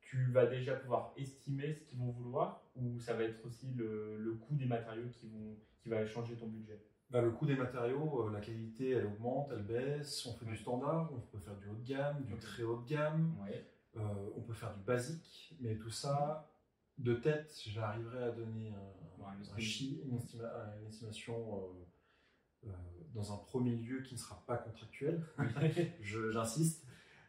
tu 0.00 0.30
vas 0.32 0.46
déjà 0.46 0.74
pouvoir 0.74 1.14
estimer 1.16 1.72
ce 1.72 1.84
qu'ils 1.84 1.98
vont 1.98 2.10
vouloir 2.10 2.64
ou 2.76 2.98
ça 2.98 3.14
va 3.14 3.22
être 3.22 3.46
aussi 3.46 3.72
le, 3.72 4.18
le 4.18 4.32
coût 4.34 4.54
des 4.56 4.66
matériaux 4.66 5.08
qui, 5.10 5.26
vont, 5.28 5.56
qui 5.78 5.88
va 5.88 6.04
changer 6.04 6.36
ton 6.36 6.48
budget? 6.48 6.84
Bah, 7.08 7.22
le 7.22 7.30
coût 7.30 7.46
des 7.46 7.56
matériaux, 7.56 8.26
euh, 8.26 8.32
la 8.32 8.40
qualité, 8.40 8.90
elle 8.90 9.06
augmente, 9.06 9.50
elle 9.52 9.62
baisse. 9.62 10.26
On 10.26 10.32
fait 10.34 10.44
Ouais. 10.44 10.52
du 10.52 10.56
standard, 10.58 11.10
on 11.12 11.20
peut 11.20 11.38
faire 11.38 11.56
du 11.56 11.68
haut 11.68 11.74
de 11.74 11.84
gamme, 11.84 12.22
du 12.24 12.36
très 12.36 12.62
haut 12.62 12.80
de 12.80 12.86
gamme. 12.86 13.36
Ouais. 13.42 13.70
Euh, 13.96 14.30
on 14.36 14.40
peut 14.40 14.54
faire 14.54 14.74
du 14.74 14.80
basique, 14.82 15.54
mais 15.60 15.76
tout 15.76 15.90
ça, 15.90 16.50
de 16.98 17.14
tête, 17.14 17.54
j'arriverai 17.66 18.24
à 18.24 18.30
donner 18.30 18.70
un, 18.72 19.22
Ouais, 19.22 19.28
un 19.28 19.36
un 19.36 19.40
estimé. 19.40 19.60
chi- 19.60 20.02
une, 20.06 20.16
estima- 20.18 20.78
une 20.80 20.86
estimation 20.86 21.62
euh, 22.64 22.68
euh, 22.68 22.72
dans 23.14 23.32
un 23.34 23.36
premier 23.36 23.76
lieu 23.76 24.00
qui 24.02 24.14
ne 24.14 24.18
sera 24.18 24.42
pas 24.46 24.56
contractuel, 24.56 25.22
j'insiste, 26.00 26.86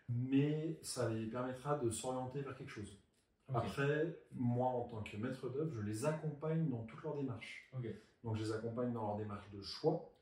mais 0.09 0.79
ça 0.81 1.09
les 1.09 1.25
permettra 1.27 1.77
de 1.77 1.89
s'orienter 1.91 2.41
vers 2.41 2.55
quelque 2.55 2.69
chose. 2.71 2.97
Après, 3.53 4.17
moi, 4.31 4.67
en 4.69 4.87
tant 4.87 5.03
que 5.03 5.17
maître 5.17 5.49
d'œuvre, 5.49 5.73
je 5.75 5.81
les 5.81 6.05
accompagne 6.05 6.69
dans 6.69 6.83
toute 6.83 7.03
leur 7.03 7.15
démarche. 7.17 7.69
Donc, 8.23 8.35
je 8.37 8.41
les 8.43 8.51
accompagne 8.53 8.93
dans 8.93 9.05
leur 9.07 9.17
démarche 9.17 9.49
de 9.51 9.61
choix. 9.61 10.12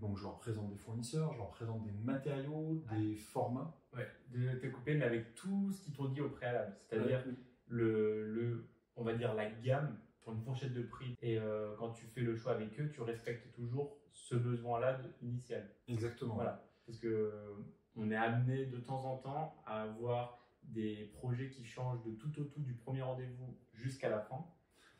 Donc, 0.00 0.16
je 0.16 0.22
leur 0.22 0.38
présente 0.38 0.68
des 0.70 0.76
fournisseurs, 0.76 1.32
je 1.32 1.38
leur 1.38 1.50
présente 1.50 1.84
des 1.84 1.92
matériaux, 1.92 2.82
des 2.90 3.14
formats. 3.16 3.76
Ouais, 3.92 4.08
de 4.30 4.58
te 4.58 4.66
couper, 4.66 4.94
mais 4.94 5.04
avec 5.04 5.34
tout 5.34 5.70
ce 5.72 5.82
qu'ils 5.82 5.92
t'ont 5.92 6.08
dit 6.08 6.20
au 6.20 6.30
préalable. 6.30 6.76
C'est-à-dire 6.88 7.24
le, 7.68 8.24
le, 8.26 8.68
on 8.96 9.04
va 9.04 9.14
dire 9.14 9.34
la 9.34 9.50
gamme 9.50 9.98
pour 10.20 10.32
une 10.32 10.40
fourchette 10.40 10.72
de 10.72 10.82
prix. 10.82 11.16
Et 11.22 11.38
euh, 11.38 11.74
quand 11.78 11.90
tu 11.90 12.06
fais 12.06 12.22
le 12.22 12.34
choix 12.34 12.52
avec 12.52 12.78
eux, 12.80 12.88
tu 12.90 13.02
respectes 13.02 13.52
toujours 13.54 13.96
ce 14.12 14.34
besoin-là 14.34 15.00
initial. 15.22 15.70
exactement. 15.88 16.34
Voilà. 16.34 16.64
Parce 16.86 16.98
que 16.98 17.08
euh, 17.08 17.54
on 17.96 18.10
est 18.10 18.16
amené 18.16 18.66
de 18.66 18.78
temps 18.78 19.04
en 19.04 19.18
temps 19.18 19.62
à 19.66 19.82
avoir 19.82 20.38
des 20.62 21.10
projets 21.14 21.50
qui 21.50 21.64
changent 21.64 22.02
de 22.04 22.12
tout 22.12 22.40
au 22.40 22.44
tout 22.44 22.60
du 22.60 22.74
premier 22.74 23.02
rendez-vous 23.02 23.56
jusqu'à 23.72 24.08
la 24.08 24.20
fin. 24.20 24.44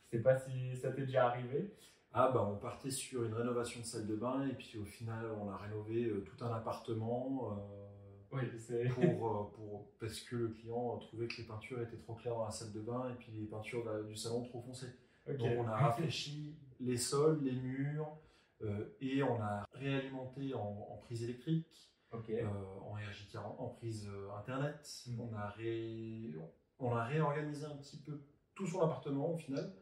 Je 0.05 0.17
sais 0.17 0.23
pas 0.23 0.37
si 0.37 0.77
ça 0.77 0.93
t'est 0.93 1.07
déjà 1.07 1.27
arrivé. 1.29 1.75
Ah 2.17 2.31
bah 2.33 2.49
on 2.49 2.57
partait 2.57 2.91
sur 2.93 3.25
une 3.25 3.35
rénovation 3.35 3.81
de 3.81 3.85
salle 3.85 4.07
de 4.07 4.15
bain 4.15 4.47
et 4.47 4.53
puis 4.55 4.79
au 4.79 4.85
final 4.85 5.27
on 5.41 5.51
a 5.51 5.57
rénové 5.57 6.05
euh, 6.07 6.21
tout 6.25 6.45
un 6.45 6.53
appartement 6.53 7.51
euh, 7.51 7.57
Oui, 8.31 8.43
pour, 8.95 9.29
euh, 9.37 9.45
pour, 9.53 9.91
parce 9.99 10.21
que 10.21 10.37
le 10.37 10.49
client 10.51 10.97
trouvait 10.99 11.27
que 11.27 11.39
les 11.39 11.45
peintures 11.47 11.81
étaient 11.83 11.97
trop 11.97 12.15
claires 12.15 12.37
dans 12.37 12.45
la 12.45 12.51
salle 12.53 12.73
de 12.73 12.81
bain 12.81 13.11
et 13.11 13.15
puis 13.15 13.33
les 13.33 13.47
peintures 13.47 14.05
du 14.05 14.15
salon 14.15 14.45
trop 14.45 14.61
foncées. 14.63 14.95
Donc 15.27 15.49
on 15.59 15.67
a 15.67 15.77
rafraîchi 15.77 16.57
les 16.79 16.97
sols, 16.97 17.41
les 17.43 17.53
murs 17.57 18.17
euh, 18.63 18.95
et 19.01 19.23
on 19.25 19.41
a 19.43 19.65
réalimenté 19.73 20.55
en, 20.55 20.61
en 20.93 20.97
prise 20.99 21.25
électrique, 21.25 21.91
euh, 22.45 22.47
en 22.81 22.95
RJ40, 22.97 23.57
en 23.59 23.69
prise 23.71 24.09
internet. 24.39 25.03
Mm. 25.09 25.21
On, 25.21 25.35
a 25.35 25.49
ré- 25.49 26.35
on 26.79 26.95
a 26.95 27.05
réorganisé 27.07 27.67
un 27.67 27.77
petit 27.77 27.97
peu 27.99 28.21
tout 28.55 28.67
son 28.69 28.83
appartement 28.83 29.33
au 29.33 29.37
final 29.37 29.73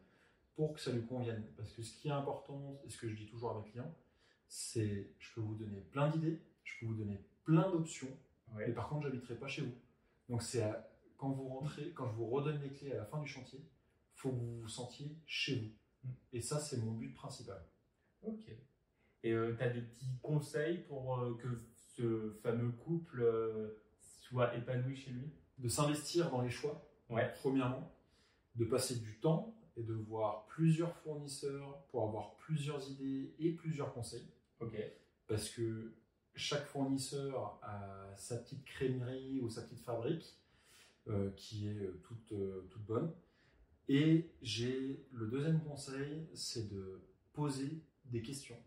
pour 0.55 0.73
que 0.75 0.81
ça 0.81 0.93
lui 0.93 1.05
convienne. 1.07 1.45
Parce 1.57 1.73
que 1.73 1.83
ce 1.83 1.97
qui 1.99 2.09
est 2.09 2.13
important, 2.13 2.81
et 2.85 2.91
ce 2.91 2.99
que 2.99 3.09
je 3.09 3.15
dis 3.17 3.27
toujours 3.27 3.51
à 3.53 3.61
mes 3.63 3.71
clients, 3.71 3.95
c'est 4.49 5.15
je 5.19 5.35
peux 5.35 5.41
vous 5.41 5.55
donner 5.55 5.81
plein 5.81 6.11
d'idées, 6.11 6.41
je 6.65 6.81
peux 6.81 6.87
vous 6.87 6.95
donner 6.97 7.19
plein 7.45 7.71
d'options, 7.71 8.09
Ouais. 8.55 8.67
mais 8.69 8.75
par 8.75 8.89
contre, 8.91 9.05
j'habiterai 9.07 9.37
pas 9.37 9.49
chez 9.49 9.63
vous. 9.63 9.75
Donc 10.29 10.43
c'est 10.43 10.63
quand 11.17 11.31
vous 11.31 11.49
rentrez, 11.49 11.93
quand 11.93 12.07
je 12.07 12.15
vous 12.15 12.27
redonne 12.27 12.61
les 12.61 12.71
clés 12.71 12.93
à 12.93 12.97
la 12.97 13.05
fin 13.07 13.21
du 13.21 13.27
chantier, 13.29 13.61
faut 14.15 14.31
que 14.31 14.37
vous 14.37 14.61
vous 14.61 14.69
sentiez 14.69 15.17
chez 15.25 15.57
vous. 16.03 16.09
Mm. 16.11 16.15
Et 16.35 16.41
ça, 16.43 16.61
c'est 16.61 16.77
mon 16.79 16.93
but 16.93 17.15
principal. 17.15 17.65
Ok. 18.23 18.45
Et 19.25 19.31
tu 19.31 19.63
as 19.63 19.71
des 19.71 19.81
petits 19.83 20.19
conseils 20.21 20.79
pour 20.85 21.17
euh, 21.19 21.35
que 21.41 21.49
ce 21.97 22.33
fameux 22.43 22.73
couple 22.73 23.23
euh, 23.23 23.83
soit 24.21 24.55
épanoui 24.57 24.97
chez 24.97 25.13
lui? 25.13 25.33
De 25.59 25.69
s'investir 25.69 26.31
dans 26.31 26.41
les 26.43 26.51
choix, 26.51 26.91
Ouais. 27.09 27.33
premièrement, 27.41 27.95
de 28.57 28.65
passer 28.65 28.99
du 28.99 29.19
temps 29.21 29.55
et 29.77 29.83
de 29.83 29.95
voir 29.95 30.47
plusieurs 30.47 30.95
fournisseurs 30.99 31.83
pour 31.91 32.05
avoir 32.09 32.37
plusieurs 32.37 32.91
idées 32.91 33.35
et 33.39 33.53
plusieurs 33.53 33.93
conseils. 33.93 34.29
Ok. 34.61 34.77
Parce 35.27 35.49
que 35.49 35.95
chaque 36.35 36.67
fournisseur 36.67 37.59
a 37.63 38.15
sa 38.17 38.37
petite 38.39 38.65
crémerie 38.65 39.41
ou 39.41 39.51
sa 39.51 39.63
petite 39.63 39.81
fabrique 39.81 40.39
euh, 41.09 41.31
qui 41.37 41.69
est 41.69 41.79
euh, 41.79 42.01
toute, 42.05 42.33
euh, 42.33 42.69
toute 42.71 42.85
bonne. 42.85 43.13
Et 43.89 44.31
j'ai 44.41 45.05
le 45.11 45.27
deuxième 45.27 45.61
conseil, 45.65 46.29
c'est 46.35 46.69
de 46.69 47.03
poser 47.33 47.83
des 48.05 48.23
questions, 48.23 48.59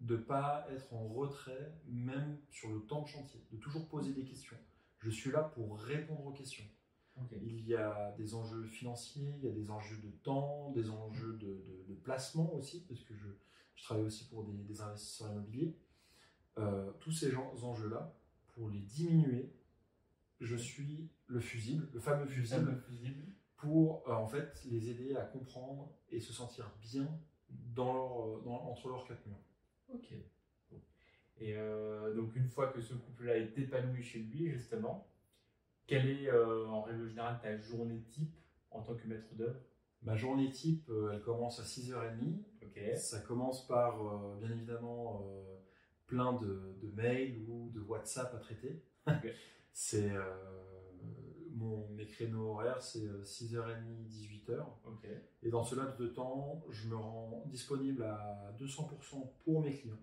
de 0.00 0.16
pas 0.16 0.66
être 0.70 0.92
en 0.94 1.08
retrait 1.08 1.74
même 1.88 2.38
sur 2.50 2.70
le 2.70 2.80
temps 2.80 3.02
de 3.02 3.08
chantier, 3.08 3.40
de 3.50 3.56
toujours 3.56 3.88
poser 3.88 4.12
des 4.12 4.24
questions. 4.24 4.56
Je 5.00 5.10
suis 5.10 5.32
là 5.32 5.42
pour 5.42 5.80
répondre 5.80 6.24
aux 6.24 6.32
questions. 6.32 6.64
Il 7.42 7.66
y 7.66 7.74
a 7.76 8.12
des 8.16 8.34
enjeux 8.34 8.64
financiers, 8.64 9.32
il 9.38 9.44
y 9.44 9.48
a 9.48 9.52
des 9.52 9.70
enjeux 9.70 9.98
de 9.98 10.10
temps, 10.22 10.70
des 10.72 10.90
enjeux 10.90 11.34
de, 11.34 11.46
de- 11.46 11.84
de 11.88 11.94
placement 11.94 12.52
aussi, 12.54 12.84
parce 12.88 13.02
que 13.04 13.14
je, 13.14 13.28
je 13.76 13.82
travaille 13.84 14.04
aussi 14.04 14.28
pour 14.28 14.44
des, 14.44 14.52
des 14.52 14.80
investisseurs 14.80 15.30
immobiliers. 15.30 15.76
Euh, 16.58 16.90
tous 17.00 17.12
ces 17.12 17.34
enjeux-là, 17.36 18.14
pour 18.54 18.68
les 18.70 18.80
diminuer, 18.80 19.52
je 20.40 20.56
suis 20.56 21.08
le 21.26 21.40
fusible, 21.40 21.88
le 21.92 22.00
fameux 22.00 22.26
fusible, 22.26 22.82
pour 23.56 24.02
euh, 24.08 24.12
en 24.14 24.26
fait 24.26 24.62
les 24.64 24.90
aider 24.90 25.14
à 25.14 25.24
comprendre 25.24 25.92
et 26.10 26.18
se 26.20 26.32
sentir 26.32 26.70
bien 26.80 27.08
dans 27.48 27.92
leur, 27.92 28.40
dans- 28.42 28.68
entre 28.70 28.88
leurs 28.88 29.04
quatre 29.06 29.24
murs. 29.26 29.36
Ok. 29.94 30.12
Et 31.38 31.56
euh, 31.56 32.14
donc 32.14 32.34
une 32.36 32.48
fois 32.48 32.68
que 32.68 32.80
ce 32.80 32.94
couple-là 32.94 33.36
est 33.38 33.56
épanoui 33.58 34.02
chez 34.02 34.20
lui, 34.20 34.50
justement, 34.50 35.06
quelle 35.86 36.08
est 36.08 36.28
euh, 36.28 36.66
en 36.66 36.82
règle 36.82 37.08
générale 37.08 37.38
ta 37.42 37.56
journée 37.58 38.02
type 38.08 38.34
en 38.70 38.82
tant 38.82 38.94
que 38.94 39.06
maître 39.06 39.34
d'œuvre? 39.34 39.60
Ma 40.02 40.16
journée 40.16 40.50
type, 40.50 40.88
euh, 40.90 41.12
elle 41.12 41.22
commence 41.22 41.60
à 41.60 41.62
6h30. 41.62 42.42
Ok. 42.62 42.96
Ça 42.96 43.20
commence 43.20 43.66
par, 43.66 44.04
euh, 44.04 44.36
bien 44.38 44.50
évidemment, 44.50 45.24
plein 46.06 46.32
de, 46.34 46.76
de 46.82 46.90
mails 46.94 47.38
ou 47.48 47.70
de 47.70 47.80
WhatsApp 47.80 48.34
à 48.34 48.38
traiter. 48.38 48.82
Ok. 49.06 49.26
c'est 49.72 50.10
mon, 51.54 51.88
mes 51.90 52.06
créneaux 52.06 52.52
horaires, 52.52 52.82
c'est 52.82 53.06
euh, 53.06 53.22
6h30, 53.22 54.06
18h. 54.08 54.64
Ok. 54.84 55.06
Et 55.42 55.50
dans 55.50 55.62
ce 55.62 55.74
laps 55.74 55.98
de 55.98 56.08
temps, 56.08 56.64
je 56.70 56.88
me 56.88 56.96
rends 56.96 57.44
disponible 57.46 58.02
à 58.04 58.54
200% 58.58 59.32
pour 59.44 59.62
mes 59.62 59.74
clients, 59.74 60.00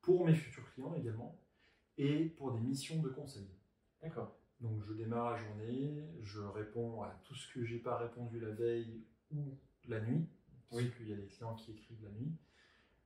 pour 0.00 0.26
mes 0.26 0.34
futurs 0.34 0.70
clients 0.72 0.94
également, 0.94 1.40
et 1.96 2.26
pour 2.26 2.52
des 2.52 2.60
missions 2.60 3.00
de 3.00 3.08
conseil. 3.08 3.48
D'accord. 4.02 4.37
Donc 4.60 4.82
je 4.86 4.92
démarre 4.92 5.32
la 5.32 5.36
journée, 5.36 6.04
je 6.22 6.40
réponds 6.40 7.02
à 7.02 7.10
tout 7.24 7.34
ce 7.34 7.52
que 7.52 7.64
j'ai 7.64 7.78
pas 7.78 7.96
répondu 7.96 8.40
la 8.40 8.50
veille 8.50 9.04
ou 9.30 9.56
la 9.86 10.00
nuit, 10.00 10.26
parce 10.68 10.82
Oui. 10.82 10.90
qu'il 10.96 11.08
y 11.08 11.12
a 11.12 11.16
des 11.16 11.26
clients 11.26 11.54
qui 11.54 11.72
écrivent 11.72 12.02
la 12.02 12.10
nuit. 12.10 12.32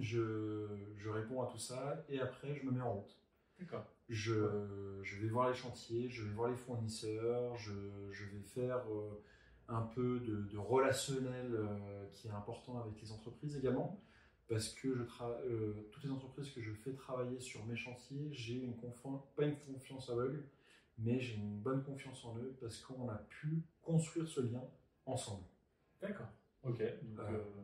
Je, 0.00 0.66
je 0.96 1.08
réponds 1.10 1.42
à 1.42 1.46
tout 1.46 1.58
ça 1.58 2.04
et 2.08 2.20
après 2.20 2.54
je 2.56 2.64
me 2.64 2.72
mets 2.72 2.80
en 2.80 2.94
route. 2.94 3.18
D'accord. 3.60 3.84
Je, 4.08 4.98
je 5.02 5.20
vais 5.20 5.28
voir 5.28 5.48
les 5.50 5.54
chantiers, 5.54 6.08
je 6.08 6.22
vais 6.24 6.32
voir 6.32 6.50
les 6.50 6.56
fournisseurs, 6.56 7.56
je, 7.56 7.72
je 8.10 8.24
vais 8.24 8.42
faire 8.42 8.78
euh, 8.90 9.22
un 9.68 9.82
peu 9.82 10.20
de, 10.20 10.42
de 10.42 10.58
relationnel 10.58 11.54
euh, 11.54 12.06
qui 12.12 12.28
est 12.28 12.32
important 12.32 12.80
avec 12.80 13.00
les 13.00 13.12
entreprises 13.12 13.56
également. 13.56 14.00
Parce 14.48 14.70
que 14.70 14.94
je 14.94 15.02
euh, 15.22 15.72
toutes 15.92 16.04
les 16.04 16.10
entreprises 16.10 16.50
que 16.50 16.60
je 16.60 16.72
fais 16.72 16.92
travailler 16.94 17.38
sur 17.40 17.64
mes 17.66 17.76
chantiers, 17.76 18.28
j'ai 18.32 18.54
une 18.56 18.76
confiance, 18.76 19.22
pas 19.36 19.44
une 19.44 19.56
confiance 19.60 20.10
aveugle, 20.10 20.42
mais 20.98 21.18
j'ai 21.20 21.34
une 21.36 21.58
bonne 21.60 21.82
confiance 21.82 22.24
en 22.24 22.36
eux 22.38 22.56
parce 22.60 22.78
qu'on 22.80 23.08
a 23.08 23.16
pu 23.28 23.62
construire 23.82 24.28
ce 24.28 24.40
lien 24.40 24.62
ensemble. 25.06 25.44
D'accord. 26.00 26.28
Ok. 26.62 26.78
Donc, 26.78 27.18
Euh. 27.18 27.38
euh, 27.38 27.62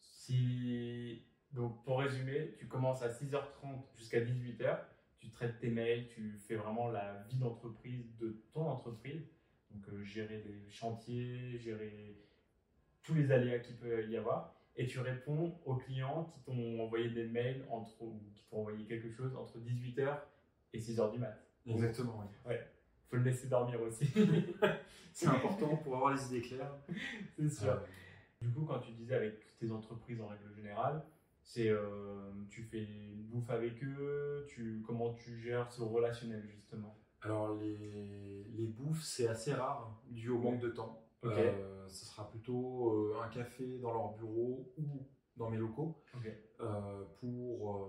si... 0.00 1.22
Donc, 1.52 1.82
pour 1.84 2.00
résumer, 2.00 2.54
tu 2.58 2.66
commences 2.68 3.02
à 3.02 3.08
6h30 3.08 3.82
jusqu'à 3.96 4.20
18h, 4.20 4.78
tu 5.18 5.30
traites 5.30 5.58
tes 5.58 5.70
mails, 5.70 6.06
tu 6.08 6.38
fais 6.46 6.56
vraiment 6.56 6.88
la 6.90 7.22
vie 7.22 7.38
d'entreprise 7.38 8.04
de 8.18 8.42
ton 8.52 8.66
entreprise. 8.68 9.22
Donc, 9.70 9.88
euh, 9.88 10.02
gérer 10.04 10.42
les 10.42 10.68
chantiers, 10.70 11.58
gérer 11.58 12.22
tous 13.02 13.14
les 13.14 13.30
aléas 13.32 13.60
qu'il 13.60 13.76
peut 13.76 14.06
y 14.08 14.16
avoir. 14.16 14.54
Et 14.76 14.86
tu 14.86 15.00
réponds 15.00 15.58
aux 15.64 15.76
clients 15.76 16.24
qui 16.24 16.40
t'ont 16.42 16.80
envoyé 16.80 17.08
des 17.10 17.26
mails 17.26 17.64
entre, 17.70 18.00
ou 18.02 18.20
qui 18.34 18.44
t'ont 18.44 18.58
envoyé 18.60 18.84
quelque 18.86 19.10
chose 19.10 19.34
entre 19.34 19.58
18h 19.58 20.20
et 20.74 20.78
6h 20.78 21.10
du 21.12 21.18
mat. 21.18 21.47
Exactement, 21.72 22.22
oui. 22.46 22.54
faut 23.08 23.16
le 23.16 23.22
laisser 23.22 23.48
dormir 23.48 23.80
aussi. 23.82 24.06
C'est 25.12 25.26
important 25.26 25.76
pour 25.76 25.96
avoir 25.96 26.12
les 26.14 26.24
idées 26.26 26.42
claires. 26.42 26.74
C'est 27.38 27.48
sûr. 27.50 27.70
Euh, 27.72 27.78
Du 28.40 28.50
coup, 28.50 28.64
quand 28.64 28.78
tu 28.78 28.92
disais 28.92 29.14
avec 29.14 29.56
tes 29.58 29.70
entreprises 29.72 30.20
en 30.20 30.28
règle 30.28 30.52
générale, 30.54 31.02
c'est 31.42 31.68
euh, 31.70 32.30
tu 32.50 32.62
fais 32.62 32.84
une 32.84 33.22
bouffe 33.24 33.48
avec 33.50 33.82
eux, 33.82 34.44
tu 34.48 34.82
comment 34.86 35.14
tu 35.14 35.40
gères 35.40 35.72
ce 35.72 35.82
relationnel 35.82 36.46
justement? 36.54 36.94
Alors 37.22 37.54
les, 37.54 38.44
les 38.44 38.66
bouffes, 38.66 39.02
c'est 39.02 39.26
assez 39.28 39.54
rare 39.54 39.98
dû 40.10 40.28
au 40.28 40.38
manque 40.38 40.60
de 40.60 40.68
temps. 40.68 41.02
Ok. 41.22 41.32
Euh, 41.36 41.88
ce 41.88 42.04
sera 42.04 42.28
plutôt 42.30 42.92
euh, 42.92 43.20
un 43.24 43.28
café 43.28 43.78
dans 43.78 43.92
leur 43.92 44.12
bureau 44.12 44.72
ou 44.76 45.06
dans 45.36 45.50
mes 45.50 45.56
locaux. 45.56 46.00
Ok. 46.14 46.30
Euh, 46.60 47.02
pour, 47.18 47.88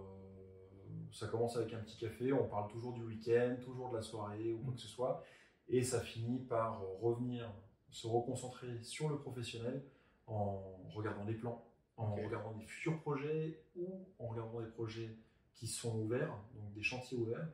ça 1.12 1.28
commence 1.28 1.56
avec 1.58 1.74
un 1.74 1.80
petit 1.80 1.98
café, 1.98 2.32
on 2.34 2.48
parle 2.48 2.70
toujours 2.72 2.94
du 2.94 3.04
week-end, 3.04 3.56
toujours 3.63 3.89
de 3.89 3.96
la 3.96 4.01
soirée 4.01 4.54
ou 4.54 4.60
quoi 4.60 4.72
Mm. 4.72 4.75
que 4.75 4.82
ce 4.82 4.88
soit. 4.88 5.24
Et 5.68 5.84
ça 5.84 6.00
finit 6.01 6.39
par 6.39 6.82
revenir, 7.01 7.51
se 7.92 8.08
reconcentrer 8.08 8.82
sur 8.84 9.10
le 9.10 9.18
professionnel 9.20 9.84
en 10.28 10.62
regardant 10.94 11.25
des 11.25 11.34
plans, 11.36 11.63
en 11.98 12.16
regardant 12.16 12.54
des 12.54 12.66
futurs 12.66 13.00
projets 13.01 13.62
ou 13.75 13.88
en 14.20 14.28
regardant 14.28 14.62
des 14.62 14.70
projets 14.70 15.16
qui 15.56 15.68
sont 15.68 15.98
ouverts, 16.00 16.34
donc 16.56 16.72
des 16.74 16.82
chantiers 16.84 17.18
ouverts 17.18 17.48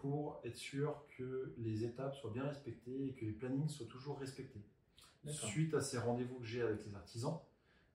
pour 0.00 0.40
être 0.44 0.56
sûr 0.56 1.04
que 1.16 1.52
les 1.58 1.84
étapes 1.84 2.14
soient 2.14 2.30
bien 2.30 2.44
respectées 2.44 3.08
et 3.08 3.12
que 3.12 3.24
les 3.26 3.32
plannings 3.32 3.68
soient 3.68 3.86
toujours 3.86 4.18
respectés. 4.18 4.62
Suite 5.26 5.74
à 5.74 5.80
ces 5.80 5.98
rendez-vous 5.98 6.38
que 6.40 6.46
j'ai 6.46 6.62
avec 6.62 6.84
les 6.86 6.94
artisans, 6.94 7.38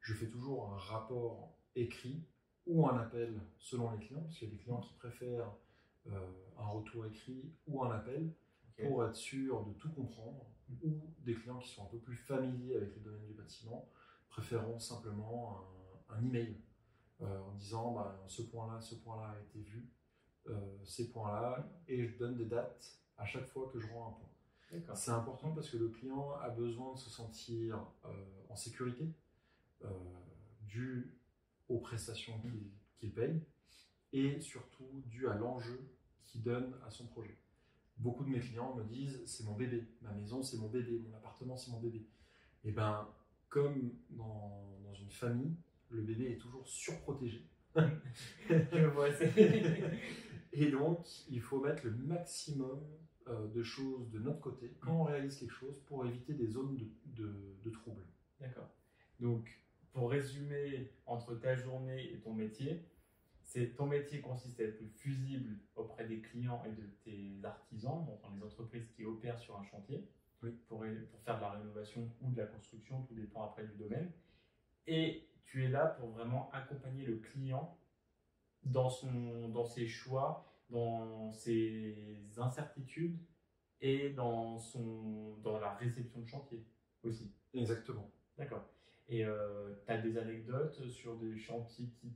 je 0.01 0.13
fais 0.13 0.27
toujours 0.27 0.71
un 0.71 0.77
rapport 0.77 1.51
écrit 1.75 2.21
ou 2.67 2.87
un 2.87 2.97
appel 2.97 3.39
selon 3.57 3.91
les 3.91 4.05
clients, 4.05 4.21
parce 4.21 4.37
qu'il 4.37 4.49
y 4.49 4.51
a 4.51 4.55
des 4.55 4.61
clients 4.61 4.81
qui 4.81 4.93
préfèrent 4.93 5.51
euh, 6.07 6.19
un 6.59 6.67
retour 6.67 7.05
écrit 7.05 7.51
ou 7.67 7.83
un 7.83 7.91
appel 7.91 8.31
pour 8.77 9.03
être 9.05 9.15
sûr 9.15 9.65
de 9.65 9.73
tout 9.73 9.91
comprendre, 9.91 10.45
ou 10.83 11.01
des 11.25 11.33
clients 11.33 11.57
qui 11.57 11.69
sont 11.69 11.83
un 11.83 11.87
peu 11.87 11.97
plus 11.97 12.15
familiers 12.15 12.75
avec 12.75 12.93
le 12.95 13.01
domaine 13.01 13.25
du 13.25 13.33
bâtiment 13.33 13.89
préféreront 14.29 14.79
simplement 14.79 15.65
un, 16.09 16.15
un 16.15 16.23
email 16.23 16.55
euh, 17.21 17.41
en 17.41 17.53
disant 17.53 17.93
bah, 17.93 18.23
ce 18.27 18.43
point-là, 18.43 18.79
ce 18.79 18.95
point-là 18.95 19.35
a 19.35 19.39
été 19.39 19.59
vu, 19.59 19.89
euh, 20.47 20.77
ces 20.83 21.09
points-là, 21.09 21.67
et 21.87 22.05
je 22.05 22.17
donne 22.17 22.35
des 22.35 22.45
dates 22.45 22.99
à 23.17 23.25
chaque 23.25 23.47
fois 23.47 23.69
que 23.73 23.79
je 23.79 23.87
rends 23.91 24.09
un 24.09 24.11
point. 24.11 24.95
C'est 24.95 25.11
important 25.11 25.53
parce 25.53 25.69
que 25.69 25.77
le 25.77 25.87
client 25.87 26.33
a 26.41 26.49
besoin 26.49 26.93
de 26.93 26.99
se 26.99 27.09
sentir 27.09 27.79
en 28.49 28.55
sécurité, 28.57 29.09
dû 30.63 31.17
aux 31.69 31.79
prestations 31.79 32.39
qu'il 32.99 33.11
paye, 33.11 33.41
et 34.13 34.39
surtout 34.39 35.03
dû 35.07 35.27
à 35.27 35.35
l'enjeu 35.35 35.79
qu'il 36.25 36.43
donne 36.43 36.73
à 36.85 36.91
son 36.91 37.05
projet. 37.07 37.37
Beaucoup 37.97 38.23
de 38.23 38.29
mes 38.29 38.39
clients 38.39 38.75
me 38.75 38.83
disent 38.83 39.21
c'est 39.25 39.43
mon 39.43 39.55
bébé, 39.55 39.83
ma 40.01 40.11
maison 40.11 40.43
c'est 40.43 40.57
mon 40.57 40.67
bébé, 40.67 40.99
mon 40.99 41.15
appartement 41.17 41.57
c'est 41.57 41.71
mon 41.71 41.79
bébé. 41.79 42.05
Et 42.63 42.71
ben 42.71 43.07
comme 43.49 43.91
dans, 44.11 44.79
dans 44.83 44.93
une 44.93 45.09
famille, 45.09 45.55
le 45.89 46.01
bébé 46.01 46.31
est 46.31 46.37
toujours 46.37 46.67
surprotégé. 46.67 47.43
Je 48.49 48.85
vois. 48.87 49.09
Et 50.53 50.71
donc, 50.71 51.05
il 51.29 51.41
faut 51.41 51.59
mettre 51.59 51.85
le 51.85 51.91
maximum 51.91 52.81
euh, 53.27 53.47
de 53.47 53.61
choses 53.61 54.09
de 54.09 54.19
notre 54.19 54.39
côté 54.39 54.75
quand 54.79 55.01
on 55.01 55.03
réalise 55.03 55.37
quelque 55.37 55.53
chose 55.53 55.79
pour 55.85 56.05
éviter 56.05 56.33
des 56.33 56.47
zones 56.47 56.77
de, 56.77 56.87
de, 57.23 57.31
de 57.63 57.69
trouble. 57.69 58.01
D'accord. 58.39 58.69
Donc, 59.19 59.49
pour 59.97 60.11
résumer 60.11 60.91
entre 61.07 61.33
ta 61.33 61.55
journée 61.55 62.13
et 62.13 62.19
ton 62.19 62.31
métier, 62.31 62.85
c'est 63.41 63.73
ton 63.75 63.87
métier 63.87 64.21
consiste 64.21 64.59
à 64.59 64.63
être 64.65 64.79
le 64.79 64.89
fusible 64.89 65.57
auprès 65.75 66.05
des 66.05 66.21
clients 66.21 66.61
et 66.67 66.71
de 66.71 66.85
tes 67.03 67.43
artisans, 67.43 68.05
donc 68.05 68.21
dans 68.21 68.29
les 68.29 68.43
entreprises 68.43 68.87
qui 68.95 69.03
opèrent 69.05 69.39
sur 69.39 69.57
un 69.57 69.63
chantier, 69.63 70.07
Oui. 70.43 70.51
pour, 70.67 70.85
pour 71.09 71.19
faire 71.21 71.37
de 71.37 71.41
la 71.41 71.49
rénovation 71.49 72.11
ou 72.21 72.29
de 72.29 72.37
la 72.37 72.45
construction, 72.45 73.01
tout 73.05 73.15
dépend 73.15 73.41
après 73.43 73.65
du 73.65 73.73
domaine. 73.73 74.11
Et 74.85 75.27
tu 75.45 75.65
es 75.65 75.67
là 75.67 75.87
pour 75.87 76.09
vraiment 76.09 76.51
accompagner 76.51 77.03
le 77.03 77.15
client 77.15 77.75
dans, 78.61 78.89
son, 78.89 79.49
dans 79.49 79.65
ses 79.65 79.87
choix, 79.87 80.61
dans 80.69 81.31
ses 81.31 82.37
incertitudes 82.37 83.17
et 83.81 84.11
dans, 84.11 84.59
son, 84.59 85.37
dans 85.37 85.57
la 85.57 85.73
réception 85.73 86.19
de 86.19 86.27
chantier 86.27 86.63
aussi. 87.01 87.33
Exactement. 87.55 88.11
D'accord. 88.37 88.76
Et 89.09 89.23
euh, 89.23 89.73
tu 89.85 89.91
as 89.91 89.97
des 89.99 90.17
anecdotes 90.17 90.85
sur 90.89 91.17
des 91.17 91.37
chantiers 91.37 91.87
qui, 92.01 92.13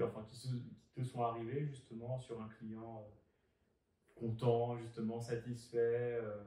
enfin, 0.00 0.24
qui, 0.28 0.62
te 0.94 1.02
sont 1.02 1.22
arrivés 1.22 1.66
justement 1.66 2.18
sur 2.18 2.40
un 2.40 2.48
client 2.48 3.04
euh, 3.04 4.20
content, 4.20 4.76
justement 4.78 5.20
satisfait 5.20 6.18
euh? 6.22 6.44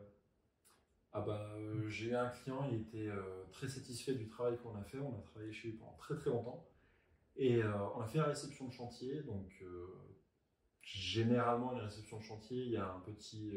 Ah 1.16 1.22
bah, 1.22 1.56
j'ai 1.88 2.08
eu 2.08 2.16
un 2.16 2.30
client, 2.30 2.68
il 2.72 2.82
était 2.82 3.08
très 3.52 3.68
satisfait 3.68 4.16
du 4.16 4.28
travail 4.28 4.58
qu'on 4.58 4.75
a 4.75 4.82
fait. 4.82 4.98
On 4.98 5.16
a 5.16 5.22
travaillé 5.22 5.54
chez 5.54 5.68
lui 5.68 5.78
pendant 5.78 5.94
très 5.94 6.16
très 6.16 6.32
longtemps. 6.32 6.68
Et 7.36 7.62
on 7.63 8.02
a 8.02 8.08
fait 8.08 8.18
la 8.18 8.24
réception 8.24 8.68
de 8.68 8.74
chantier. 8.74 9.22
Donc, 9.22 9.63
généralement, 10.82 11.74
les 11.74 11.82
réceptions 11.82 12.18
de 12.18 12.24
chantier, 12.24 12.63
il 12.63 12.72
y 12.72 12.78
a 12.78 12.92
un 12.92 13.00
petit 13.02 13.54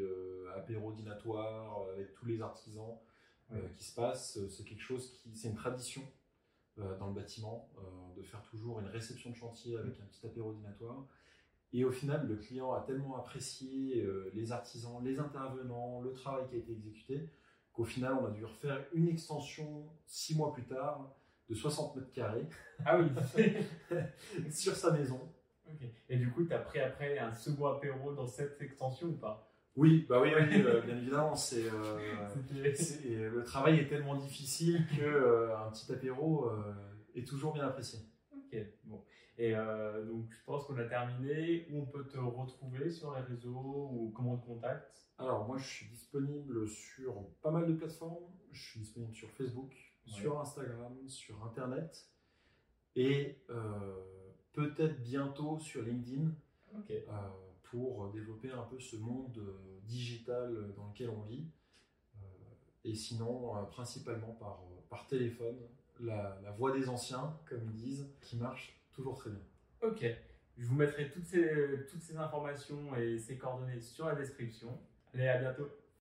apéro 0.55 0.91
dînatoire 0.91 1.81
avec 1.93 2.13
tous 2.13 2.27
les 2.27 2.43
artisans 2.43 2.99
qui 3.75 3.83
se 3.83 3.95
passe. 3.95 4.39
C'est 4.49 4.63
quelque 4.63 4.81
chose 4.81 5.11
qui, 5.11 5.35
c'est 5.35 5.47
une 5.47 5.55
tradition 5.55 6.03
euh, 6.79 6.95
dans 6.99 7.07
le 7.07 7.13
bâtiment, 7.13 7.71
euh, 7.79 8.15
de 8.15 8.21
faire 8.21 8.43
toujours 8.43 8.79
une 8.79 8.85
réception 8.85 9.31
de 9.31 9.35
chantier 9.35 9.77
avec 9.77 9.99
un 9.99 10.03
petit 10.03 10.27
apéro 10.27 10.53
dînatoire. 10.53 11.07
Et 11.73 11.83
au 11.83 11.91
final, 11.91 12.27
le 12.27 12.35
client 12.35 12.71
a 12.71 12.81
tellement 12.81 13.17
apprécié 13.17 13.99
euh, 14.03 14.29
les 14.35 14.51
artisans, 14.51 15.03
les 15.03 15.19
intervenants, 15.19 16.01
le 16.01 16.13
travail 16.13 16.47
qui 16.47 16.53
a 16.53 16.57
été 16.59 16.73
exécuté, 16.73 17.31
qu'au 17.73 17.83
final, 17.83 18.13
on 18.21 18.27
a 18.27 18.29
dû 18.29 18.45
refaire 18.45 18.85
une 18.93 19.07
extension 19.07 19.89
six 20.05 20.35
mois 20.35 20.53
plus 20.53 20.65
tard 20.65 21.15
de 21.49 21.55
60 21.55 21.95
mètres 21.95 22.11
carrés. 22.11 22.47
Ah 22.85 22.99
oui 22.99 23.07
Sur 24.51 24.75
sa 24.75 24.91
maison. 24.91 25.19
Et 26.09 26.17
du 26.17 26.29
coup, 26.29 26.45
tu 26.45 26.53
as 26.53 26.59
pris 26.59 26.79
après 26.79 27.17
un 27.17 27.33
second 27.33 27.65
apéro 27.65 28.13
dans 28.13 28.27
cette 28.27 28.61
extension 28.61 29.07
ou 29.07 29.17
pas? 29.17 29.51
Oui, 29.77 30.07
bah 30.09 30.19
oui, 30.19 30.33
euh, 30.33 30.81
bien 30.81 30.97
évidemment. 30.97 31.35
C'est, 31.35 31.65
euh, 31.65 33.29
le 33.29 33.43
travail 33.43 33.79
est 33.79 33.87
tellement 33.87 34.15
difficile 34.15 34.87
que 34.97 35.03
euh, 35.03 35.55
un 35.55 35.69
petit 35.69 35.91
apéro 35.91 36.49
est 37.13 37.27
toujours 37.27 37.53
bien 37.53 37.67
apprécié. 37.67 37.99
Ok, 38.35 38.57
bon. 38.85 39.03
Et 39.37 39.53
donc, 39.53 40.31
je 40.31 40.43
pense 40.45 40.65
qu'on 40.65 40.77
a 40.77 40.85
terminé. 40.85 41.67
Où 41.71 41.81
on 41.81 41.85
peut 41.85 42.07
te 42.07 42.17
retrouver 42.17 42.89
sur 42.89 43.13
les 43.13 43.21
réseaux 43.21 43.89
ou 43.93 44.11
comment 44.15 44.33
on 44.33 44.37
te 44.37 44.45
contacte? 44.47 45.07
Alors, 45.19 45.47
moi, 45.47 45.57
je 45.57 45.67
suis 45.67 45.85
disponible 45.87 46.67
sur 46.67 47.27
pas 47.43 47.51
mal 47.51 47.67
de 47.67 47.73
plateformes. 47.73 48.25
Je 48.51 48.71
suis 48.71 48.79
disponible 48.79 49.13
sur 49.13 49.29
Facebook, 49.29 49.75
sur 50.05 50.39
Instagram, 50.39 50.97
sur 51.07 51.43
Internet 51.45 52.09
et 52.95 53.37
peut-être 54.53 54.99
bientôt 55.03 55.59
sur 55.59 55.83
LinkedIn. 55.83 56.31
Ok 56.75 56.91
pour 57.71 58.11
développer 58.11 58.51
un 58.51 58.63
peu 58.63 58.79
ce 58.79 58.95
monde 58.95 59.37
euh, 59.37 59.79
digital 59.83 60.73
dans 60.75 60.87
lequel 60.87 61.09
on 61.09 61.21
vit. 61.21 61.47
Euh, 62.15 62.27
et 62.83 62.95
sinon, 62.95 63.57
euh, 63.57 63.63
principalement 63.63 64.33
par, 64.33 64.63
par 64.89 65.07
téléphone, 65.07 65.57
la, 65.99 66.39
voix 66.57 66.71
des 66.71 66.87
anciens, 66.89 67.37
comme 67.45 67.63
ils 67.63 67.75
disent, 67.75 68.09
qui 68.21 68.37
marche 68.37 68.79
toujours 68.93 69.15
très 69.15 69.31
bien. 69.31 69.41
Ok, 69.81 70.05
je 70.57 70.65
vous 70.65 70.75
mettrai 70.75 71.09
toutes 71.11 71.25
ces, 71.25 71.85
toutes 71.89 72.01
ces 72.01 72.17
informations 72.17 72.95
et 72.95 73.17
ces 73.17 73.37
coordonnées 73.37 73.79
sur 73.79 74.05
la 74.05 74.15
description. 74.15 74.79
Allez, 75.13 75.27
à 75.27 75.37
bientôt 75.39 75.69